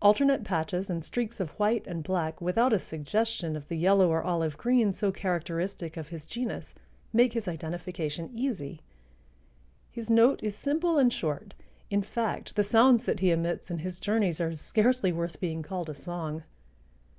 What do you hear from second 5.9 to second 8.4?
of his genus make his identification